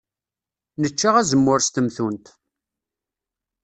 [0.81, 2.25] Nečča azemmur s temtunt.